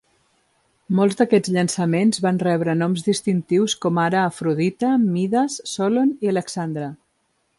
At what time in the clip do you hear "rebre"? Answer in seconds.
2.45-2.75